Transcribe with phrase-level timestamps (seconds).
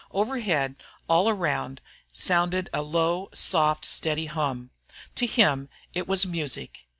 [0.09, 0.77] Overhead,
[1.07, 1.79] all around,
[2.11, 4.71] sounded a low, soft, steady hum.
[5.13, 6.87] To him it was music.